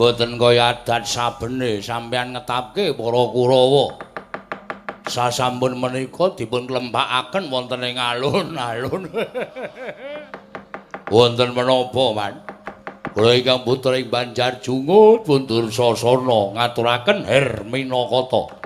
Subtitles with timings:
[0.00, 4.00] Mboten kaya adat sabene sampeyan ngetapke para Kurawa.
[5.04, 9.12] Sasampun menika dipun klempakaken wonten ing alun-alun.
[11.12, 12.34] wonten menapa, Man?
[13.12, 18.56] Kula ingkang putra ing Banjar Jungut pun Dursasana ngaturaken Hermina Kata.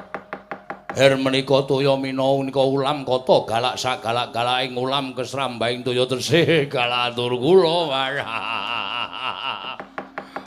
[0.94, 7.34] Her menika toya mina menika ulam kata galak sak galak-galaking ulam kesrambaing toya tresih galatur
[7.34, 7.90] kula.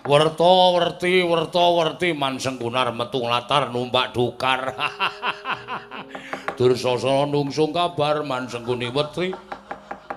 [0.07, 4.71] Werta werti werta werti mansengkunar metu latar numpak dukar.
[6.57, 9.35] Dursasana nungsung kabar mansengkuni wetri.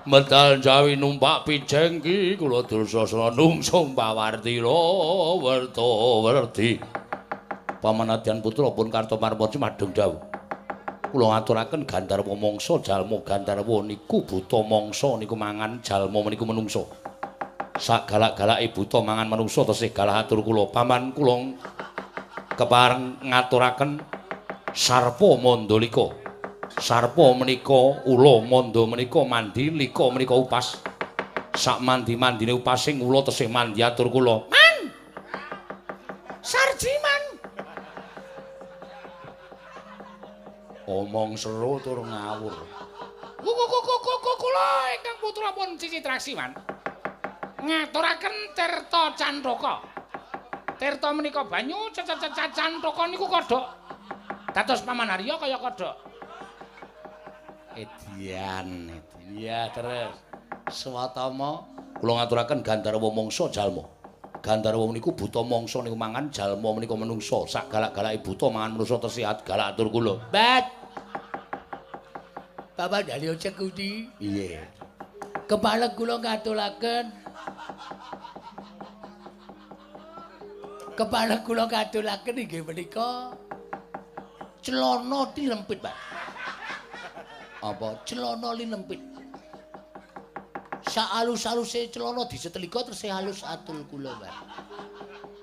[0.07, 5.83] Medal Jawi numpak pijengki kula Dursasana nungsung pawarti lo werta
[6.23, 6.79] werti.
[7.81, 10.21] pamanadyan putra pun Kartomarmaja madheng dawuh.
[11.11, 17.00] Kula ngaturaken Gandharwa mangsa jalma Gandharwa niku buta mangsa niku mangan jalma meniku menungso.
[17.79, 21.55] Sak galak-galake buta mangan menungso tesih galah atur kula paman kula
[22.59, 24.01] kepareng ngaturaken
[24.71, 26.11] Sarpa Mandalika.
[26.79, 30.79] Sarpa menika ula manda menika mandi lika menika upas.
[31.51, 34.47] Sak mandi-mandine upasing ula tesih mandi atur kula.
[34.47, 34.77] Man!
[36.39, 37.21] Sarjiman!
[40.91, 42.55] omong seru tur ngawur.
[44.41, 46.51] Kula ingkang putra pun Cicitraksi, Man.
[47.61, 49.75] Ngaturaken Tirta Candaka.
[50.81, 53.65] Tirta menika banyu, Candaka niku kodhok.
[54.51, 55.95] Dados Paman Arya kaya kodhok.
[57.77, 58.91] Edian,
[59.31, 60.11] iya terus.
[60.67, 61.63] Swatama
[62.01, 63.85] kula ngaturaken Gandharwa mangsa jalma.
[64.41, 67.45] Gandharwa niku buta mangsa niku mangan jalma menika menungsa.
[67.47, 70.17] Sak galak-galake buta mangan menungsa tesihat galak atur kula.
[70.33, 70.65] Bat.
[72.75, 74.09] Bapak Dalio Cekuti.
[74.17, 74.65] Iya.
[75.45, 77.20] Kepala kula ngatulaken.
[80.97, 83.33] Kepala kula ngatulaken inggih menika
[84.61, 85.95] celana dilempit, Pak.
[87.65, 89.01] Apa celana linempit.
[90.85, 94.33] Sak alus-aluse celana disetelika terus halus atul kula, Pak.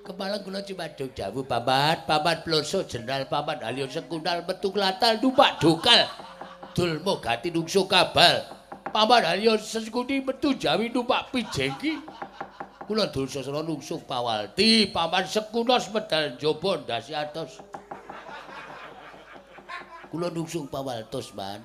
[0.07, 6.07] Kepala kula cuma dawuh papat, papat ploso jenderal papat Dalio Sekundal metu klatal numpak dokal.
[6.73, 8.58] dulmu gati nungsu kabal.
[8.89, 12.01] Paman Haryo seskuti metu jawi numpak pijengki.
[12.89, 17.61] Kula dulsasana nungsu pawalti, paman sekunos medal njaba ndasi atos.
[20.09, 21.61] Kula nungsu pawaltos, Man.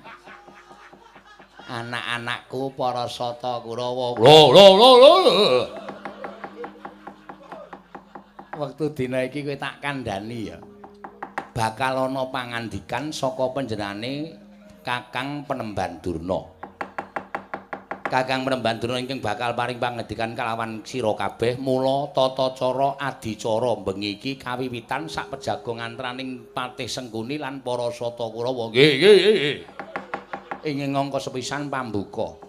[1.65, 4.13] Anak-anakku para sata Kurawa.
[4.21, 5.13] Lho, lho, lho, lho.
[8.55, 10.61] Wektu dina iki kowe tak kandhani ya.
[11.57, 14.37] Bakal ana pangandikan saka panjenengane
[14.85, 16.54] Kakang Penemban Durna.
[18.15, 24.15] Kakang Penemban Durna ingkang bakal paring pangedikan kalawan sira kabeh mula tata cara adicara bengi
[24.15, 28.71] iki kawiwitan sak pejago antraning Patih Sengkuni lan para sata Kurawa.
[28.71, 29.57] Nggih, nggih, nggih.
[30.63, 32.39] Ing ngangka sepisan pambuka.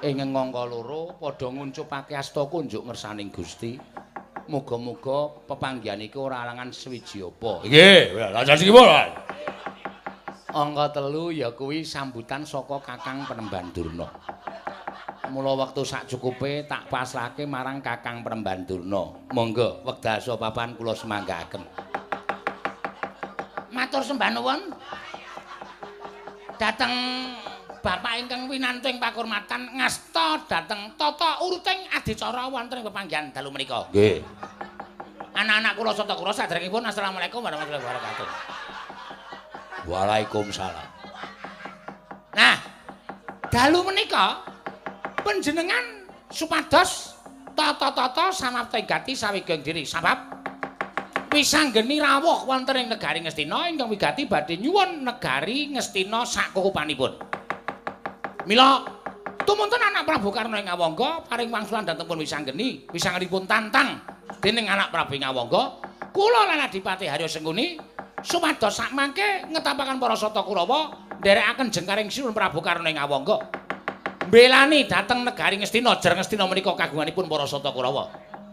[0.00, 3.76] Ing ngangka loro padha nguncupake asta kunjuk ngersaning Gusti.
[4.48, 7.60] Muga-muga pepanggihan iki ora alangan swiji apa.
[7.68, 8.72] Nggih, lha sing
[10.54, 14.06] angka telu ya kuwi sambutan saka Kakang Penemban Durna.
[15.34, 19.18] Mula wektu sak cukupe tak pasrahke marang Kakang Penemban Durna.
[19.34, 21.62] Monggo wekdal papan kula semanggaaken.
[23.74, 24.60] Matur sembah nuwun.
[26.54, 26.94] Dateng
[27.84, 33.84] Bapak ingkang winantu ing pakurmatan ngasta dateng tata uruting adicara wonten ing pepanggihan dalu menika.
[33.92, 34.24] Nggih.
[35.36, 38.63] Anak-anak kula sata kula sadèrèngipun assalamualaikum warahmatullahi wabarakatuh.
[39.84, 40.88] Waalaikumsalam.
[42.34, 42.56] Nah,
[43.52, 44.42] dalu menika
[45.20, 47.14] panjenengan supados
[47.54, 50.34] tata-tata samapta gati sawigeng diri sabab
[51.30, 57.12] wisanggeni rawuh wonten ing negari Ngastina ingkang wigati badhe nyuwun negari Ngastina sakukupanipun.
[58.50, 58.82] Mila
[59.46, 64.02] tumunten anak Prabu Karna ing Ngawangga paring wangsulan dhateng pun wisanggeni, wisanggenipun tantang
[64.42, 65.62] dening anak Prabu Ngawangga,
[66.10, 67.93] kula lan Adipati Haryo Sengkuni
[68.24, 73.36] sumados sak mangke ngetapaken para sata Kurawa nderekaken jengkaring sinuwun Prabu Karna ing Awangga.
[74.24, 78.08] Mbelani dhateng negari Ngastina, jer Ngastina menika kagunganipun para sata Kurawa.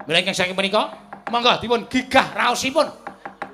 [0.06, 0.92] Mila ingkang saking menika,
[1.32, 2.88] monggo dipun gigah raosipun.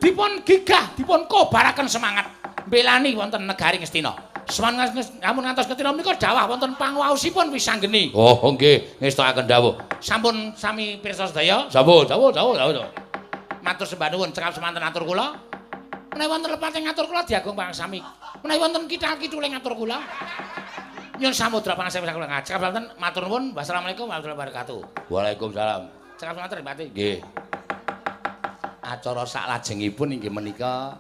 [0.02, 2.26] Dipun gigah, dipun kobaraken semangat
[2.66, 4.12] mbelani wonten negari Ngastina.
[4.48, 8.12] Semangat namun ngantos ketina menika dawah wonten pangwaosipun wisanggeni.
[8.18, 9.78] Oh, nggih, ngestakaken dawuh.
[10.02, 11.70] Sampun sami pirsa sedaya.
[11.70, 12.90] Sampun, sampun, sampun, sampun.
[13.62, 15.47] Matur sembah nuwun cekap semanten atur kula.
[16.14, 18.00] Menawi wonten lepate ngatur kula diagung pangsami.
[18.46, 20.00] Menawi wonten kital-kitule ngatur kula.
[21.18, 23.56] Nyun samudra pangsami kula ngajak wonten matur nuwun.
[23.58, 24.80] Wassalamualaikum warahmatullahi wabarakatuh.
[25.10, 25.82] Waalaikumsalam.
[26.18, 26.76] Cekap semanten Pak.
[26.94, 27.20] Nggih.
[28.88, 30.96] acara saklajengipun inggih menika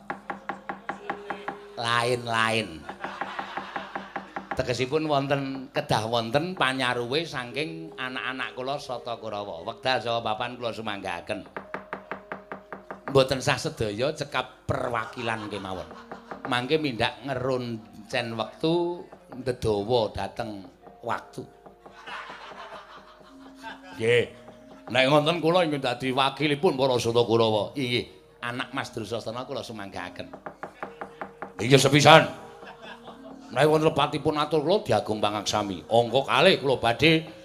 [1.79, 2.83] lain-lain.
[4.57, 9.61] Tegesipun wonten kedah wonten panyaruwe saking anak-anak kula Sata Kurawa.
[9.61, 11.45] Wekdal saha papan kula sumanggaken.
[13.07, 15.87] Mboten sah sedaya cekap perwakilan kemawon.
[16.51, 20.67] Mangke mindak ngeruncen wektu ndedawa dhateng
[21.03, 21.43] waktu.
[23.95, 24.25] Nggih.
[24.87, 27.75] Nek wonten kula inggih dadi wakilipun para Sata Kurawa.
[27.75, 28.07] Inggih,
[28.39, 30.27] anak Mas Drusasana kula sumanggaken.
[31.59, 32.27] Iya sepisan.
[33.51, 35.87] Nek wonten lepatipun atur kula diagung pangaksami.
[35.87, 37.36] Angka kalih kula badhe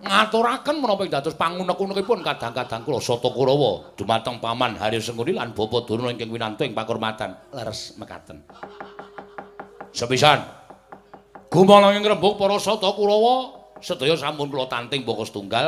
[0.00, 5.84] ngaturaken menapa ing dados pangunek-unekipun kadang-kadang kula Sata Kurawa dumateng Paman Hari Sengkuni lan Bapak
[5.84, 7.52] Durna ingkang winanto ing pakurmatan.
[7.52, 8.40] Leres mekaten.
[9.92, 10.40] Sepisan.
[11.52, 15.66] Gumanang ing rembug para Sata Kurawa sedaya sampun kula tanting baka setunggal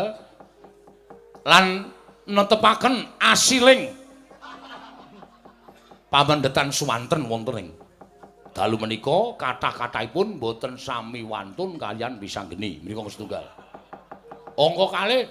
[1.48, 1.88] lan
[2.28, 3.88] netepaken asiling
[6.12, 7.68] pamendetan suwanten wonten ing
[8.52, 13.61] dalu menika kathah-kathahipun boten sami wantun kalian wisanggeni menika setunggal.
[14.52, 15.22] Angka kalih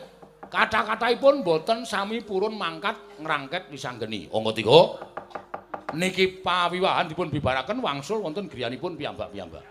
[0.49, 4.27] kathah-kathahipun boten sami purun mangkat ngrangket wisanggeni.
[4.33, 4.79] Angka tiga
[5.93, 9.63] niki pawiwahan dipun bibaraken wangsul wonten griyanipun piyambak-piyambak.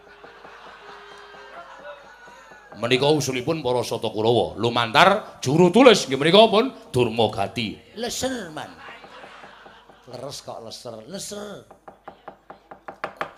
[2.79, 7.99] Menika usulipun para Sata Kurawa lumantar juru tulis nggih menika pun Durmagati.
[7.99, 8.71] Leser man.
[10.11, 11.67] Leres kok leser, leser.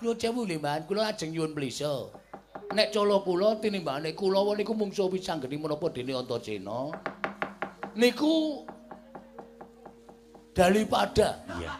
[0.03, 0.83] Kula cewu nggih, Man.
[0.85, 2.11] Kula ajeng nyuwun plisa.
[2.73, 6.89] Nek cala kula tinimbangane kula niku mungsuh wisanggeni menapa dene Antasena.
[7.93, 8.65] Niku
[10.57, 11.73] daripada Iya.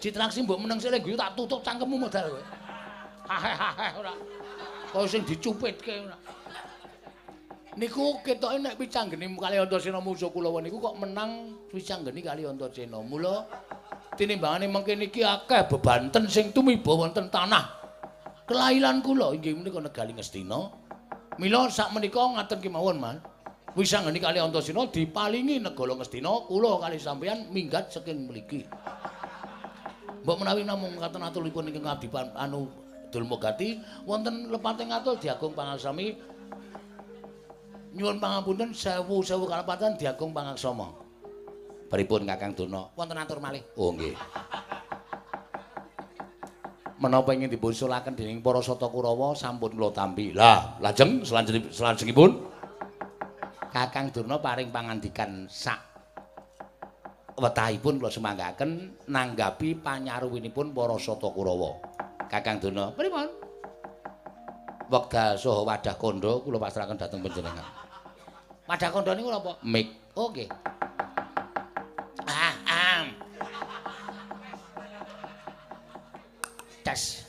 [0.00, 2.44] Citraksi mbok meneng sik guyu tak tutup cangkemmu modal kowe.
[3.28, 4.16] Hahe ora.
[4.88, 6.16] Kaya sing dicupitke ora.
[7.76, 13.04] Niku ketoke nek wicanggeni kali Antasena musuh kula niku kok menang wicanggeni kali Antasena.
[13.04, 13.44] Mula
[14.16, 17.79] tinimbangane mengke niki akeh bebanten sing tumiba wonten tanah
[18.50, 20.60] kelairan kula inggih menika Negali Ngastina.
[21.38, 23.16] Mila sak menika ngaten kemawon, Man.
[23.78, 28.66] Wisanggeni kali Antasena dipalingi negara Ngastina, kula kali sampeyan minggat saking mriki.
[30.26, 32.66] Mbok menawi namung ngaten atulipun ingkang abdi pan- anu
[33.10, 33.74] Dulmagati
[34.06, 36.14] wonten lepating atul diagung pangasami
[37.90, 40.94] nyuwun pangapunten sewu-sewu kalepatan diagung pangaksama.
[41.90, 42.86] Pripun Kakang Durna?
[42.94, 43.66] Wonten atur malih.
[43.74, 44.14] Oh nggih.
[47.00, 50.36] Menapa ingin dibunsulaken dening para Sata Kurawa sampun kula tampi.
[50.36, 52.30] Lah, lajeng selanjutipun selajengipun
[53.72, 55.80] Kakang Durna paring pangandikan sak
[57.40, 61.80] wetahipun kula semanggaken nanggapi panyaruwinipun para Sata Kurawa.
[62.28, 63.32] Kakang Durna, pripun?
[64.92, 67.64] Wekdal saha wadah kandha kula pasrahaken dhateng panjenengan.
[68.68, 69.56] Wadah kandha niku napa?
[69.64, 70.50] mik Oke.
[70.50, 70.89] Ah,
[76.90, 77.22] Tes.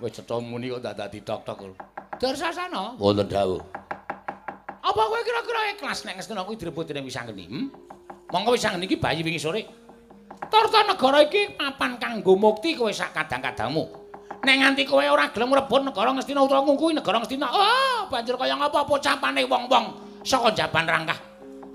[0.00, 1.76] wis cetha muni kok dak dadi tok-tok.
[2.16, 2.96] Darsasana.
[2.96, 3.60] Wonten dawuh.
[4.80, 7.44] Apa kowe kira-kira ikhlas nek ngestina kuwi direbut dening Wisanggeni?
[7.44, 7.68] Hmm?
[8.32, 9.68] Monggo Wisanggeni iki bayi wingi sore.
[10.48, 13.84] Tarta negara iki papan kanggo mukti kowe sak kadang-kadangmu.
[14.40, 18.56] Nek nganti kowe ora gelem rebut negara Ngastina utawa ngungkuhi negara Ngastina, oh, banjur kaya
[18.56, 19.84] ngapa pocapane wong-wong
[20.24, 21.20] saka jaban rangkah.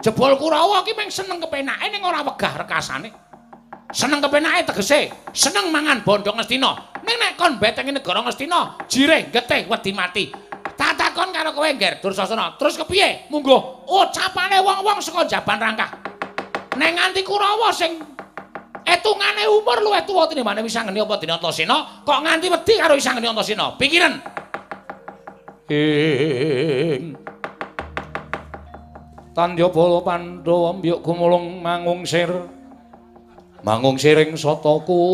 [0.02, 3.29] Jebul Kurawa iki mung seneng kepenake ning ora wegah rekasane.
[3.90, 7.02] Seneng kepenake tegese seneng mangan bondo Ngastina.
[7.02, 10.30] Ning nek kon betengi negara Ngastina, jireh getih wedi mati.
[10.78, 12.56] Tak takon karo kowe, Nger Dursasana.
[12.56, 13.28] Terus kepiye?
[13.34, 15.90] Munggo ucapane wong-wong saka jaban rangkah.
[16.78, 17.98] Nek nganti Kurawa sing
[18.86, 23.74] etungane umur luwih tuwa tinimbang Wisanggeni apa dene Antasena, kok nganti wedi karo Wisanggeni Antasena?
[23.76, 24.14] Pikiran.
[25.70, 27.14] ing
[29.38, 31.62] Tandyabala Pandhawa mbiyuk gumulung
[33.64, 35.10] mangungsir mangungsiring Sata Kurawa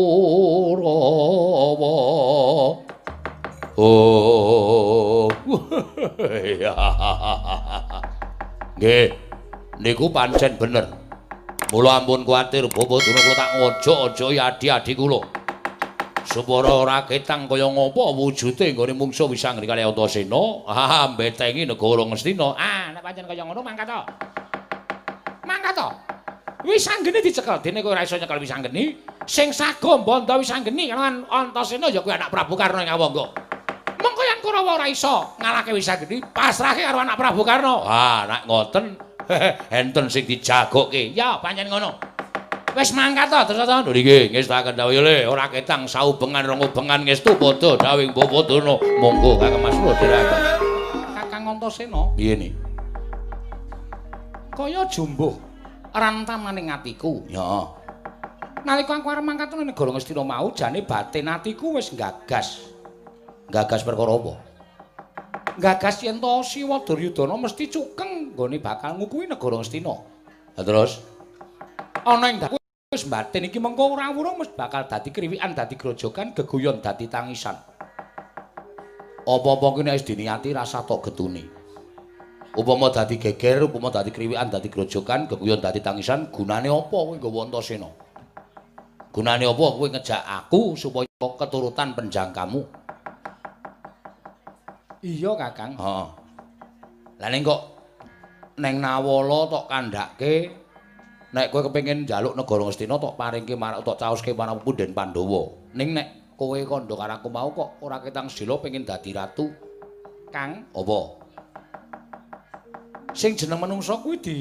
[3.76, 5.28] Oh
[8.76, 9.08] Nggih
[9.80, 10.88] niku pancen bener.
[11.72, 15.20] Mula ampun kuwatir Bapak Durna kula tak ngojo-ojo adi-adi kula
[16.26, 22.54] supaya ora ketang kaya ngapa wujude nggone mungsuh Wisanggeni kali Antasena ah mbetengi negara Ngastina.
[22.58, 24.00] Ah, nek pancen kaya ngono mangkat to.
[25.46, 26.15] Mangkat to.
[26.66, 28.98] Wisanggeni dicekel dene kowe ora iso nyekel Wisanggeni.
[29.22, 33.30] Sing sago mbanda Wisanggeni kan Antasena ya kuwi anak Prabu Karna ing Awangga.
[34.02, 37.74] Mengko yen Kurawa ora iso ngalahke Wisanggeni, pasrahke karo anak Prabu Karna.
[37.86, 38.98] ah nek ngoten
[39.78, 41.94] enten sing dijagokke Ya, pancen ngono.
[42.76, 43.76] Wis mangkat to, terus to.
[43.88, 48.76] lho niki ngestaken dawuh le ora ketang saubengan rong ubengan ngestu padha dawing Bapak Durna
[49.00, 50.40] monggo Kakang Mas dirakan
[51.16, 52.48] Kakang Antasena piye ni
[54.52, 55.32] kaya jumbuh
[55.96, 57.24] rantamaning atiku.
[57.26, 57.72] Ya.
[58.66, 62.68] Nalika aku arep mangkat nang negara Ngastina mau jane batin atiku wis gagas.
[63.48, 64.34] Gagas perkara apa?
[65.56, 69.94] Gagas yen to Siwa Duryudana mesti cukeng nggone bakal ngukuhi negara Ngastina.
[70.58, 71.00] Lah terus
[72.02, 72.42] Ana ing
[72.90, 77.56] wis batin iki mengko ora wurung mesti bakal dadi kriwikan dadi grojogan geguyon dadi tangisan.
[79.26, 81.55] apa-apa kuwi nek wis diniati rasa tok getuni.
[82.56, 87.52] Upama dadi geger, upama dadi kriwikan, dadi grojogan, geguyon dadi tangisan, gunane apa kowe nggawa
[87.52, 87.92] Antasena?
[89.12, 92.64] Gunane apa kowe ngejak aku supaya keturutan penjangkamu?
[95.04, 95.76] Iya, Kakang.
[95.76, 96.08] Heeh.
[97.20, 97.60] Lah ning kok
[98.56, 100.48] neng Nawala tok kandhake
[101.36, 105.76] nek kowe kepengin njaluk negara Ngastina tok paringke marang tok caoske marang Punden Pandhawa.
[105.76, 109.52] Ning nek kowe kandha karo aku mau kok ora ketang sila pengin dadi ratu.
[110.32, 111.25] Kang, Apa?
[113.16, 114.36] Sing jeneng manungsa kuwi di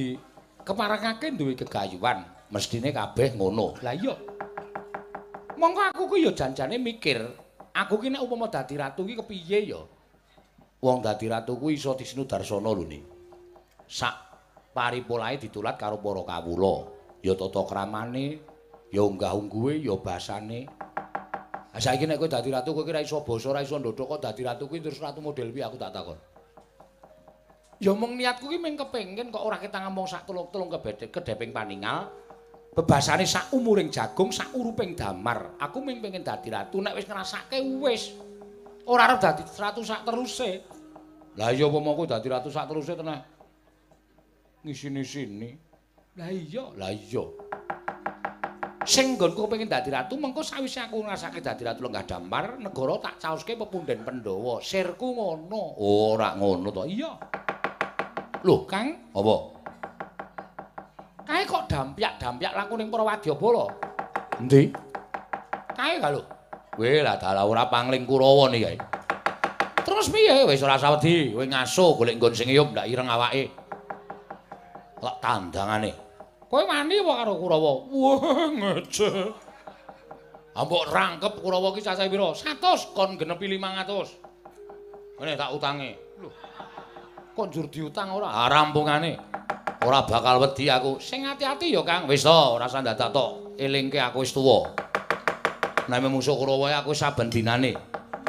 [0.68, 2.28] keparengake duwe gegayuhan.
[2.52, 3.80] Mestine kabeh ngono.
[3.82, 4.14] Lah iya.
[5.56, 7.24] Monggo aku kuwi ya janjane mikir,
[7.72, 9.82] aku ki nek upama dadi ratu ki kepiye ya?
[10.84, 13.00] Wong dadi ratu kuwi iso disinu darsana lho ni.
[13.88, 14.14] Sak
[14.76, 16.92] paripolahe ditulat karo para kawula.
[17.26, 18.38] Ya tata kramane,
[18.94, 20.70] ya unggah-ungguhe, ya basane.
[21.74, 24.22] Ah saiki nek kowe dadi ratu kowe ki ora iso basa, ora iso ndodhok kok
[24.22, 26.20] dadi ratu kuwi terus ratu model piye aku tak takon.
[27.84, 32.08] Ya mung niatku ki mung kepengin kok ora kita ngomong sak tulung-tulung kebedhe kedeping paningal.
[32.76, 35.56] Bebasane sak umuring jagung, sak uruping damar.
[35.60, 38.16] Aku mung pengen dadi ratu nek wis ngrasake wis.
[38.88, 40.64] Ora arep dadi ratu sak teruse.
[41.36, 43.20] Lah iya apa mau dadi ratu sak teruse tenan.
[44.64, 45.52] Ngisini-sini.
[46.16, 46.64] Lah iya.
[46.80, 47.24] Lah iya.
[48.86, 53.20] Sing nggonku pengen dadi ratu mengko sawise aku ngrasake dadi ratu lenggah damar, negara tak
[53.24, 54.64] caoske pepunden Pandhawa.
[54.64, 55.76] Sirku ngono.
[55.80, 56.84] Ora ngono to.
[56.88, 57.12] Iya.
[58.46, 59.36] Loh, Kang, apa?
[61.26, 63.66] kae kok dampyak-dampyak laku ning para wadyabala.
[64.38, 64.70] Endi?
[65.74, 66.22] Kae ka lho.
[66.76, 68.78] Kowe lah dalah ora pangling Kurawa ni kae.
[69.82, 70.46] Terus piye?
[70.46, 73.50] Wis ora usah wedi, kowe ngaso golek nggon sing iyup ndak ireng awake.
[75.02, 75.92] Kok tandangane.
[76.46, 77.72] Kowe wani apa karo Kurawa?
[77.90, 79.10] Wah, ngece.
[80.56, 82.32] Ambok rangkep Kurawa ki cacahe pira?
[82.32, 85.18] 100 kon genepi 500.
[85.20, 85.92] Ngene tak utange.
[87.36, 88.32] Kok njur diutang ora?
[88.32, 89.20] Ah rampungane.
[89.84, 91.04] Ora bakal wedi aku.
[91.04, 92.08] Sing ati-ati ya, Kang.
[92.08, 94.72] Wis to, ora usah dadak tok elingke aku wis tuwa.
[95.92, 97.76] Nek musuh Kurawa aku saben dinane.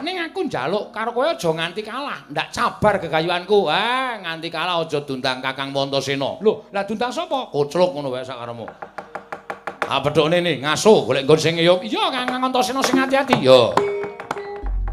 [0.03, 3.65] Ning aku njaluk karo kowe aja nganti kalah, ndak cabar gegayuhanku.
[3.65, 6.37] Ah, nganti kalah aja dundang Kakang Wantasena.
[6.45, 7.49] Lho, lah dundang sapa?
[7.49, 8.67] Kocluk ngono wae sak karemu.
[9.87, 11.81] Ah pedhokne ni ngaso golek nggon sing iyup.
[11.81, 13.41] Iya, Kakang Wantasena sing ati-ati.
[13.41, 13.73] Yo.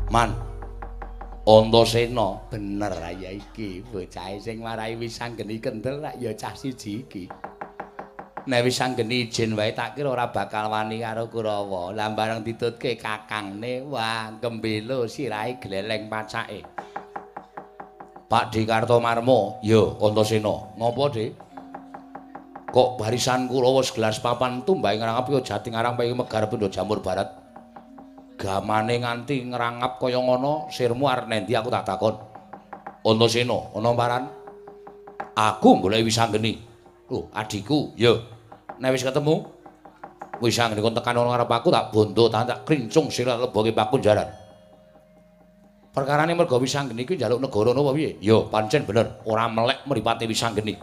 [0.08, 0.43] Man.
[1.44, 7.28] Antasena bener ya iki bocahe sing marai wisanggeni kendel rak ya cah siji iki.
[8.48, 11.92] Nek wisanggeni izin wae tak kira ora bakal wani karo Kurawa.
[11.92, 16.64] Lah bareng ditutke kakangne wah gembelo sirahe gleleng pacake.
[18.32, 20.80] Pak Di Kartomarmo, yo Antasena.
[20.80, 21.32] Ngopo, Dik?
[22.72, 27.43] Kok barisan Kurawa segelas papan tumbake ngrangap yo jati ngarang pengen megar pindho jamur barat.
[28.44, 32.16] Gamane nganti ngerangap kaya ngono sirmu arep nendi aku tak takon.
[33.08, 34.24] Antasena ana paran
[35.32, 36.60] aku golek wisanggeni
[37.08, 38.20] lho adikku yo
[38.80, 39.44] nek wis ketemu
[40.44, 44.28] wisanggeni kon tekan ana ngarep aku tak bondo tak tak krincung sira leboke pakunjaran
[45.92, 48.18] perkarane mergo wisanggeni kuwi njaluk negara napa piye?
[48.24, 50.76] Yo pancen bener ora melek mripate wisanggeni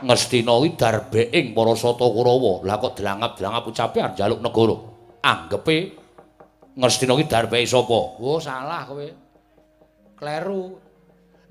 [0.00, 2.64] Ngastina kuwi darbeing para sata Kurawa.
[2.64, 4.76] Lah kok delangap-delangap ucape arep njaluk negara.
[5.20, 5.76] Anggepe
[6.80, 8.16] Ngastina kuwi darbehe sapa?
[8.16, 9.04] Oh, salah kowe.
[10.16, 10.80] Kleru.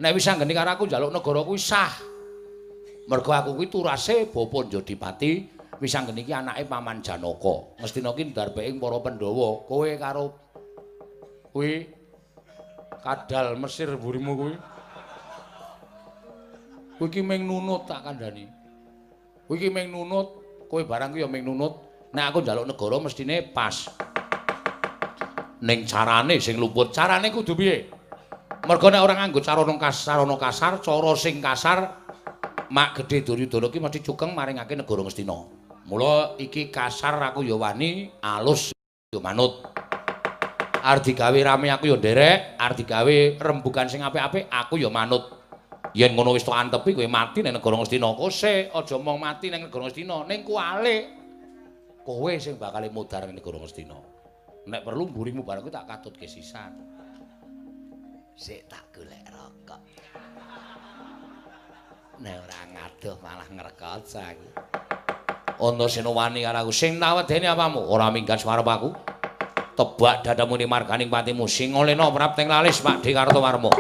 [0.02, 1.94] Nek wis anggeni karo aku njaluk negara kuwi sah.
[3.06, 5.46] Mergo aku kuwi turase Bapa Jodipati,
[5.78, 7.78] wis anggeni iki anake Paman Janaka.
[7.78, 9.70] Ngastina kuwi darbeing para Pandhawa.
[9.70, 10.34] Kowe karo
[11.54, 11.86] kuwi
[13.06, 14.54] kadal Mesir burimu kuwi.
[16.98, 18.50] Kowe iki mung nunut tak kandhani.
[19.46, 20.28] Kowe iki mung nunut,
[20.66, 21.74] kowe barang kuwi ya mung nunut.
[22.18, 23.94] Nek aku njaluk negara mestine pas.
[25.60, 27.92] Ning carane sing luput, carane kudu piye?
[28.68, 31.80] Mergo nek ora nganggo carana kasar, carana kasar, cara sing kasar,
[32.72, 35.36] mak gedhe Duryudana ki mesti cukeng maringake negara Ngastina.
[35.90, 38.72] Mula iki kasar aku ya wani, alus
[39.12, 39.66] ya manut.
[40.80, 45.28] Arep digawe rame aku ya nderek, arep digawe rembugan sing apik-apik aku ya manut.
[45.92, 48.16] Yen ngono wis tok antepi kowe mati ning negara Ngastina.
[48.16, 51.20] Kose aja mong mati ning negara Ngastina, ning kualik.
[52.10, 54.19] kowe sing bakal mudhar ning negara Ngastina.
[54.68, 56.76] Nek perlu mburimu barang kuwi tak katutke sisan.
[58.36, 59.82] Sik tak golek rokok.
[62.20, 64.50] Nek ora ngadoh malah ngrekot saiki.
[65.60, 68.90] Ana senowani karo aku sing nawedeni apamu ora minggat suarep aku.
[69.80, 73.72] Tebak dadamu ni marganing patimu sing olena prapting lalis Pak Di Kartowarma.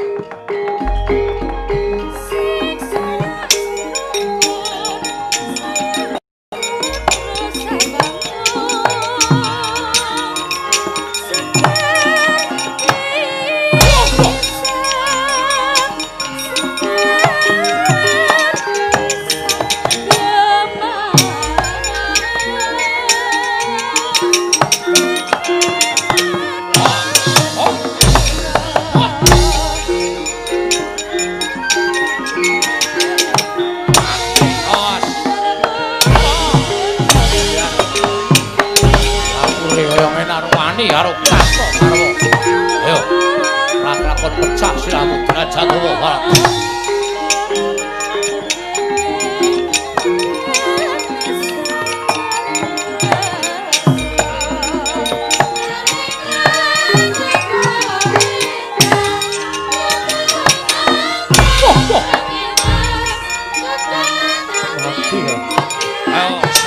[66.20, 66.36] Ayo.
[66.36, 66.59] Awas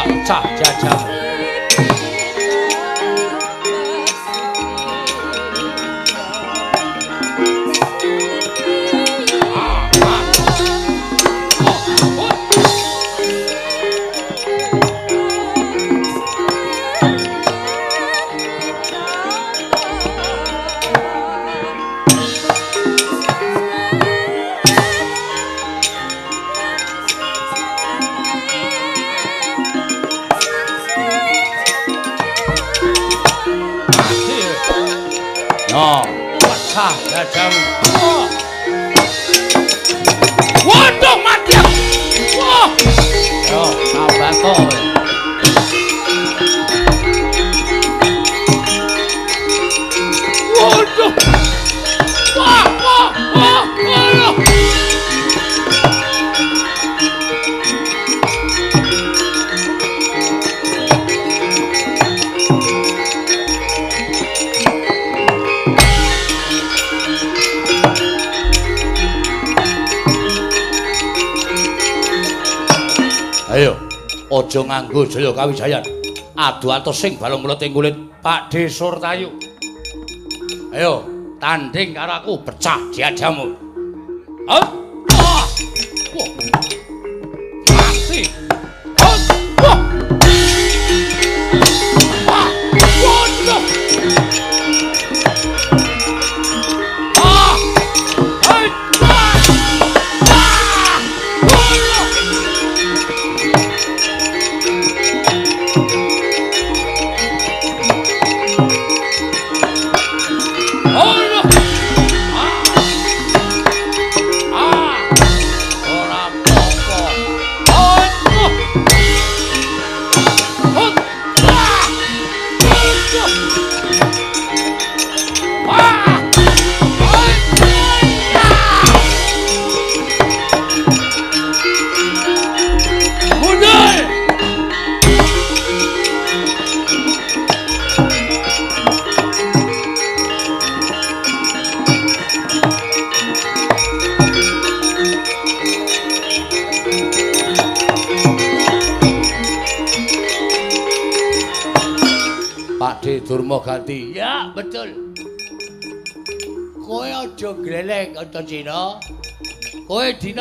[0.00, 1.19] jojo tumbak cah jajah.
[74.90, 75.84] Aja nganggo jaya kawijayan.
[76.34, 79.30] Adu atos sing balung mulut ing kulit Pak De Surtayu.
[80.74, 81.06] Ayo,
[81.38, 83.54] tanding karo aku pecah diadamu.
[84.50, 84.66] Hah?
[85.10, 85.46] Wah!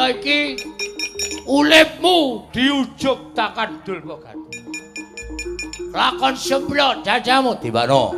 [0.10, 0.58] Iki
[1.46, 4.58] uripmu diujug takan Durmagati.
[5.94, 8.10] Lakon semplot jajamu di mana?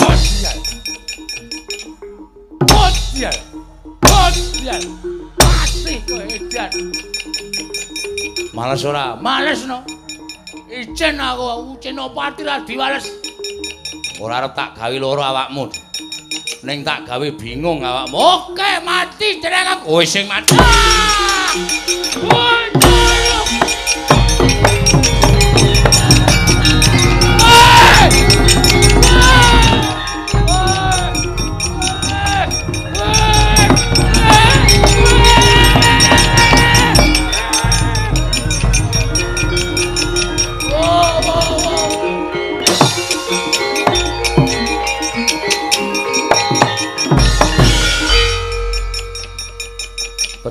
[0.00, 0.56] Bosial.
[2.64, 3.36] Bosial.
[4.00, 4.82] Bosial.
[5.36, 6.72] Pasti kowe edan.
[8.56, 9.12] Males ora?
[9.20, 9.84] Males no.
[10.72, 13.12] Ijen aku, ucen opati ra diwales.
[14.24, 15.89] Ora arep tak gawe loro awakmu.
[16.60, 18.20] Ning tak gawe bingung awakmu.
[18.20, 19.96] Oke, mati jeneng aku.
[19.96, 20.52] Kowe sing mati.
[20.60, 21.56] Ah!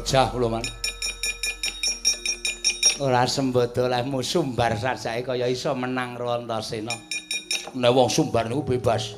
[0.10, 0.66] Pecah kula man.
[2.98, 6.90] Ora sembodo lehmu sumbar sajake kaya iso menang Rantasena.
[7.78, 9.14] Nek wong sumbar niku bebas.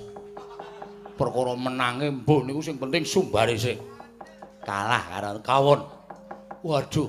[1.15, 3.80] Perkara menange mbok niku sing penting sumbare sik.
[4.67, 5.80] Kalah karo kawon.
[6.60, 7.08] Waduh,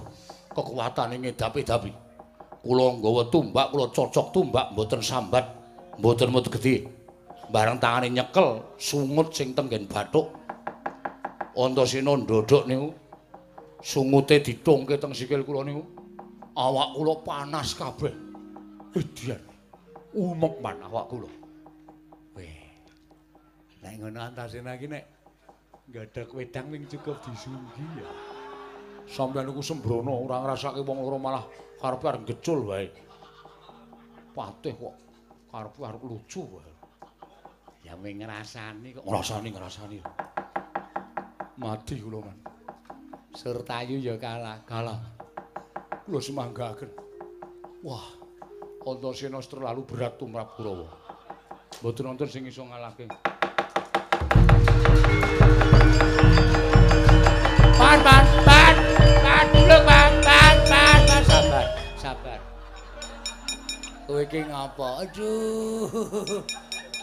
[0.55, 1.91] kekuatane ngedapi-dapi.
[2.63, 5.43] Kula nggawa tumbak, kula cocok tumbak mboten sambat,
[5.99, 6.87] mboten mut gedhe.
[7.51, 10.31] Bareng tangane nyekel sungut sing tenggen bathuk.
[11.59, 13.02] Antasena ndodhok niku
[13.83, 15.83] sungute ditungke teng sikil kula niku.
[16.55, 18.15] Awak kula panas kabeh.
[18.95, 19.43] Edian.
[20.15, 21.31] Umek man awak kula.
[22.39, 22.71] Weh.
[23.83, 25.05] Nek ngono Antasena iki nek
[25.91, 28.09] nggadhak wedang ning cukup disunggi ya.
[29.11, 31.45] Sampeyan niku sembrono ora ngrasake wong loro malah
[31.83, 32.87] karepe arep gecul wae.
[34.33, 34.95] Patih kok
[35.51, 36.73] karepe arep lucu wae.
[37.83, 39.05] Ya ming ngrasani kok.
[39.09, 39.99] Ngrasani ngrasani.
[41.59, 42.52] Mati kula man.
[43.33, 44.61] Surtayu ya kalah.
[44.69, 45.01] Kalah.
[46.05, 46.93] Kula semanggaken.
[47.81, 48.05] Wah,
[48.85, 50.93] Antasena terlalu berat tumrap Kurawa.
[51.81, 53.09] Mboten wonten sing iso ngalahke.
[57.81, 58.75] Pan pan pan
[59.25, 61.67] pan blek pan pan pan pan sabar
[61.97, 62.41] sabar.
[64.05, 65.09] Kowe iki ngapa?
[65.09, 66.45] Aduh.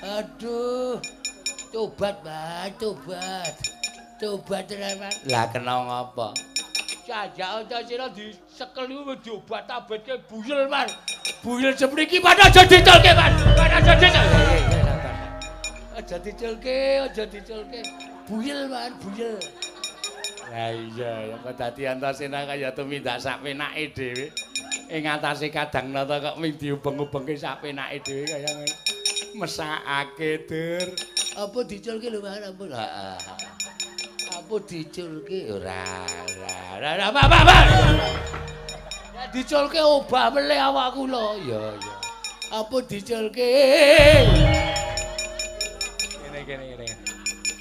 [0.06, 1.02] Aduh.
[1.70, 3.79] Tobat, Mas, tobat.
[4.20, 4.68] Tobat
[5.00, 5.16] Mas.
[5.32, 6.36] Lah kena ngapa?
[7.08, 10.92] Jajak Antasena disekel niku wis diobat abetke buyel, Mas.
[11.40, 13.34] Buyel semriki pada aja diculke, Mas.
[13.56, 14.44] Pada aja diculke.
[15.96, 17.82] Aja diculke, aja diculke.
[18.28, 19.40] Buyel, Mas, buyel.
[20.52, 24.26] Lah iya, ya kok dadi Antasena kaya tumindak sak penake dhewe.
[24.92, 28.52] Ing atase kadang nata kok ming diubeng-ubengke sak penake dhewe kaya.
[29.40, 30.88] Mesakake, Dur.
[31.40, 32.44] Apa diculke lho, Mas?
[32.44, 32.76] Ampun.
[32.76, 33.59] Heeh.
[34.50, 35.86] Apa diculke ora,
[36.74, 37.58] ora, ora, apa, apa,
[39.30, 41.38] diculke obah meleh awakku lho.
[41.46, 41.96] Ya, ya.
[42.58, 43.46] Apa diculke?
[46.02, 46.86] Kene, kene, kene.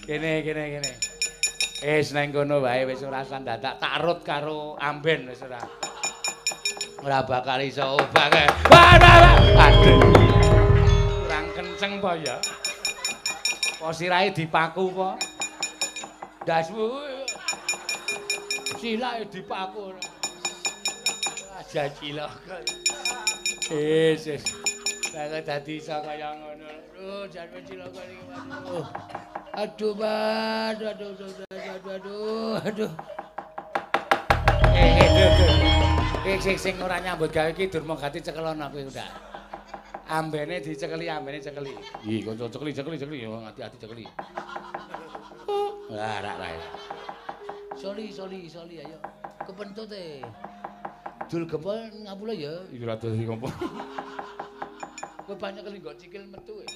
[0.01, 0.93] Kene, kene, kene.
[1.85, 5.61] Wis nang kono wae wis ora sandadak takrut karo amben wis ora.
[7.05, 8.49] Ora bakal iso obah kae.
[9.61, 10.01] Aduh.
[11.05, 12.41] Kurang kenceng po ya.
[13.77, 15.28] Po sirahe dipaku po.
[16.47, 16.87] Dasmu.
[18.79, 19.97] Silahe dipaku.
[21.59, 22.33] Aja cilok.
[23.71, 24.45] Wis, wis.
[25.15, 26.69] Lah dadi iso kaya ngono.
[26.69, 28.19] Aduh, jan cilok iki.
[28.31, 28.87] Aduh.
[29.59, 30.79] Aduh, Bad.
[30.79, 32.93] Aduh, aduh, aduh, aduh, aduh.
[34.79, 35.51] Eh, eh, dur.
[36.29, 39.11] Eh, sing sing ora nyambut gawe iki Durmagati cekelon aku udah.
[40.09, 41.75] Ambene dicekeli, ambene cekeli.
[42.07, 44.05] Ih, kanca cekli cekli cekli yo hati-hati cekli.
[45.89, 46.53] Lah, rak rak.
[47.79, 48.99] Soli, soli, soli ayo.
[49.49, 50.21] Kepentut e.
[51.29, 52.53] Dul gempol ngapula ya.
[52.69, 53.49] Iki ora dadi ngopo.
[55.25, 56.67] Kowe banyak kali nggo cikil metu e.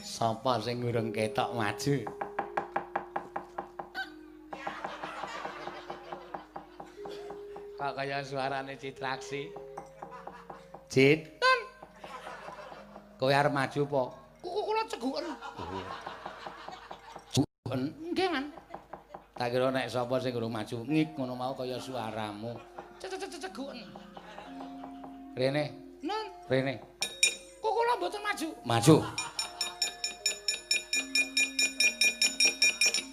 [0.00, 1.94] Sapa sing urung ketok maju?
[7.76, 9.52] Kok kaya suarane Citraksi?
[10.88, 11.42] Cit.
[13.20, 14.04] Kowe arep maju po?
[14.84, 15.24] Ceguken.
[17.64, 17.80] Bukan,
[18.12, 18.44] nggih, Man.
[19.34, 22.54] Tak kira nek sapa sing urung maju ngik ngono mau kaya suaramu.
[23.00, 23.82] Ceguken.
[25.34, 25.64] Rene,
[25.98, 26.78] Nun, rene.
[27.58, 28.48] kuku kula mboten maju.
[28.62, 28.96] Maju.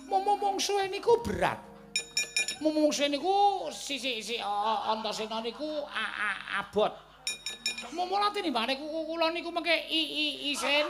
[0.06, 1.58] Momong-mongsuhe niku berat.
[2.62, 3.34] Momongsuhe niku
[3.74, 4.38] sisi-sisi
[4.86, 6.94] Antasena niku a- a- abot.
[7.92, 10.86] Mumula tinimbane kula niku mengke isin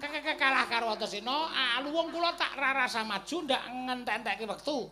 [0.00, 1.52] kalah karo Antasena,
[1.84, 4.88] luwung kula tak rasa maju ndak ngentek-entekke wektu.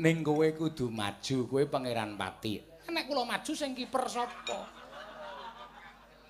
[0.00, 2.58] Ning kowe kudu maju, kowe pangeran pati.
[2.90, 4.66] Nek kula maju sing kiper sapa?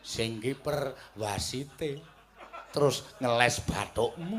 [0.05, 2.01] Sing kiper wasite.
[2.71, 4.39] Terus ngeles bathukmu.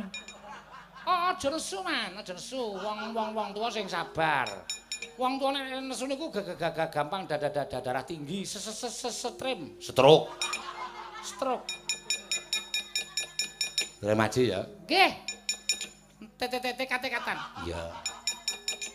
[1.01, 2.77] Oh, aja nesu, Man, aja nesu.
[2.77, 4.47] Wong-wong wong tuwa sing sabar.
[5.17, 10.31] Wong tuwa nek nesu niku gampang darah tinggi, setrim, stroke.
[11.21, 11.80] Stroke.
[14.01, 14.65] Maju ya.
[14.89, 15.11] Nggih.
[16.41, 17.37] TTT kate-katan.
[17.69, 17.93] Iya.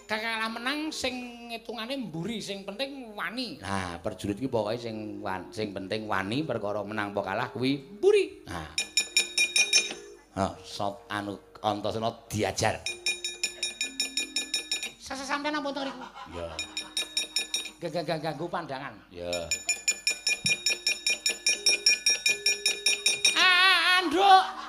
[0.06, 3.58] Kakak menang sing ngitungane mburi, sing penting wani.
[3.62, 8.46] Nah, perjurit iki pokoke sing sing penting wani perkara menang apa kalah kuwi mburi.
[8.50, 8.70] Nah.
[10.36, 12.78] Oh, sop anu Antasena diajar.
[15.02, 16.06] Sasa sampean apa to riku?
[16.34, 16.48] Iya.
[17.82, 18.94] Gak ganggu pandangan.
[19.10, 19.50] Iya.
[23.38, 24.65] Anduk.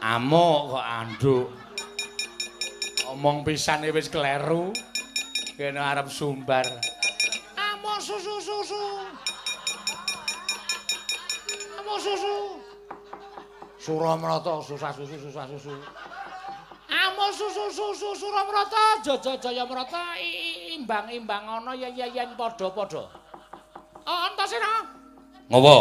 [0.00, 1.46] Amuk kok anduk.
[3.12, 4.72] Omong pisane wis kleru.
[5.60, 6.64] Kene arep sumbar.
[7.56, 8.82] Amuk susu susu.
[11.76, 12.34] Amuk susu.
[13.80, 15.72] Suramrata susah susu susah susu.
[16.90, 20.18] Amo susu susu Suramrata jaja jaya mrata
[20.74, 23.04] imbang-imbang ana yen yen padha-padha.
[24.04, 24.90] Oh, Antasena.
[25.48, 25.76] Ngopo?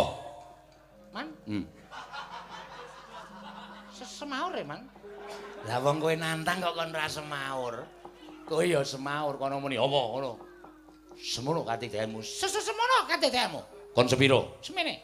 [1.16, 1.28] Man.
[1.48, 1.79] Hmm.
[4.20, 4.84] Sesemaur e, Man.
[5.64, 7.88] Lah wong kowe nantang kok kon ra semaur.
[8.44, 10.36] Kowe ya semaur kono muni apa ngono.
[11.16, 12.20] Semono katidemu.
[12.20, 13.64] Susu semono katidemu.
[13.96, 14.60] Kon sepiro?
[14.60, 15.00] Semene.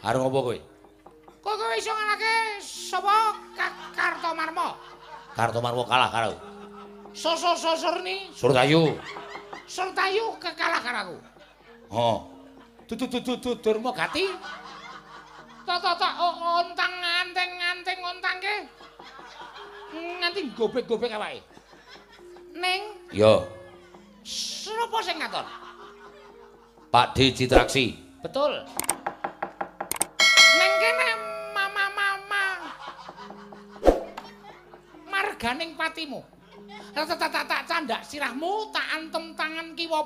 [0.00, 0.58] Arep ngopo kowe?
[1.44, 3.36] Kowe kowe iso nganake sapa
[3.92, 4.72] Kartomarma?
[5.36, 6.32] Kartomarma kalah karo.
[7.12, 8.96] Soso-sosorni Surtayu.
[9.68, 11.16] Surtayu kekalah karo aku.
[11.92, 12.18] Oh.
[12.88, 14.32] Dudu-dudu-durma gati.
[15.68, 18.56] Tata-tata ontang nganteng-nganteng ontangke.
[19.92, 21.44] Nganti gobek-gobek awake.
[22.56, 23.44] Ning Yo.
[24.24, 25.44] Sapa sing ngatur?
[26.88, 28.00] Pak D Citraksi.
[28.24, 28.64] Betul.
[30.56, 31.08] Neng kene
[31.52, 32.44] mama-mama.
[35.04, 36.24] Marganing patimu.
[36.96, 40.00] Tak tak tak candak sirahmu tak antem tangan kiwa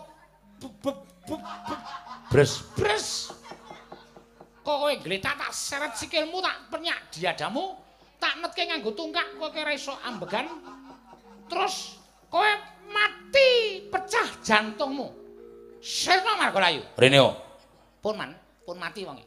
[2.35, 3.31] Bres bres.
[4.62, 7.75] Kowe gletak tak seret sikilmu tak penyak diadamu,
[8.22, 10.46] tak netke nganggo tungkak kowe ora iso ambegan.
[11.51, 11.98] Terus
[12.31, 12.46] kowe
[12.87, 15.11] mati pecah jantungmu.
[15.83, 16.87] Sirna Margolayu.
[16.94, 17.35] Reneo.
[17.98, 18.31] Pun man,
[18.62, 19.27] pun mati wonge.